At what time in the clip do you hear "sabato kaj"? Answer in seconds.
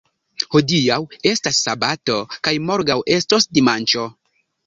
1.65-2.55